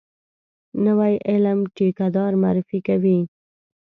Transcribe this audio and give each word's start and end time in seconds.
نوی 0.85 1.13
علم 1.29 1.59
ټیکه 1.75 2.07
دار 2.15 2.31
معرفي 2.41 2.79
کوي. 2.87 3.19